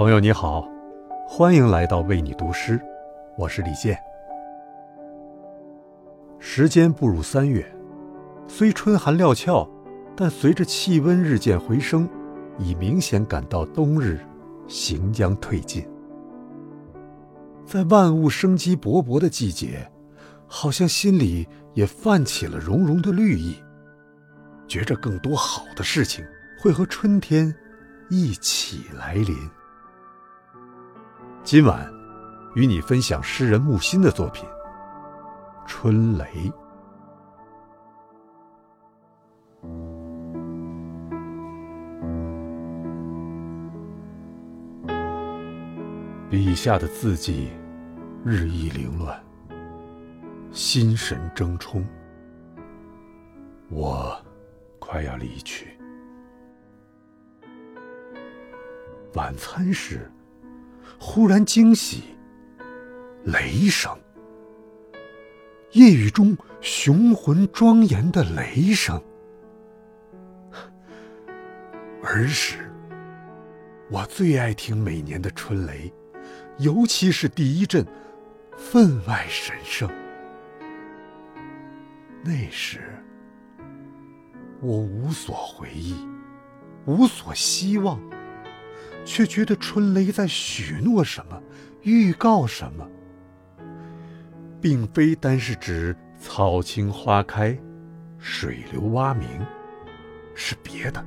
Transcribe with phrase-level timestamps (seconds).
[0.00, 0.66] 朋友你好，
[1.28, 2.80] 欢迎来到为你读诗，
[3.36, 3.94] 我是李健。
[6.38, 7.70] 时间步入三月，
[8.48, 9.68] 虽春寒料峭，
[10.16, 12.08] 但随着气温日渐回升，
[12.58, 14.18] 已明显感到冬日
[14.66, 15.86] 行将退尽。
[17.66, 19.86] 在万物生机勃勃的季节，
[20.46, 23.54] 好像心里也泛起了融融的绿意，
[24.66, 26.24] 觉着更多好的事情
[26.58, 27.54] 会和春天
[28.08, 29.36] 一起来临。
[31.50, 31.92] 今晚，
[32.54, 34.48] 与你分享诗人木心的作品
[35.66, 36.24] 《春雷》。
[46.30, 47.50] 笔下的字迹
[48.24, 49.20] 日益凌乱，
[50.52, 51.84] 心神争冲。
[53.70, 54.16] 我
[54.78, 55.76] 快要离去。
[59.14, 60.08] 晚餐时，
[60.98, 62.02] 忽然惊喜，
[63.24, 63.96] 雷声。
[65.72, 69.00] 夜雨中雄浑庄严的雷声。
[72.02, 72.70] 儿时，
[73.90, 75.92] 我最爱听每年的春雷。
[76.58, 77.86] 尤其是第一阵，
[78.56, 79.88] 分外神圣。
[82.22, 82.80] 那时，
[84.60, 85.94] 我无所回忆，
[86.84, 87.98] 无所希望，
[89.04, 91.42] 却觉得春雷在许诺什么，
[91.82, 92.86] 预告什么，
[94.60, 97.58] 并非单是指草青花开，
[98.18, 99.28] 水流蛙鸣，
[100.34, 101.04] 是别的，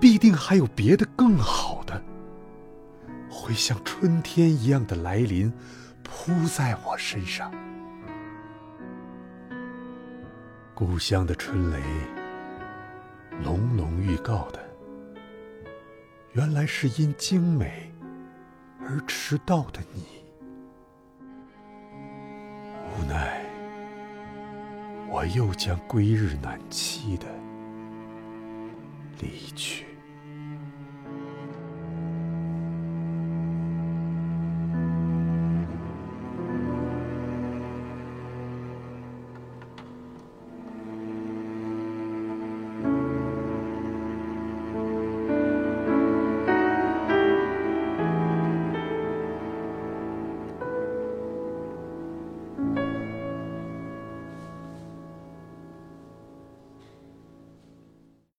[0.00, 2.02] 必定还有别的更好的。
[3.28, 5.52] 会像春天一样的来临，
[6.02, 7.52] 扑在我身上。
[10.74, 11.80] 故乡的春雷，
[13.44, 14.65] 隆隆预告的，
[16.36, 17.90] 原来是因精美
[18.78, 20.04] 而迟到的你。
[22.92, 23.40] 无奈，
[25.08, 27.24] 我又将归日难期的
[29.18, 29.85] 离去。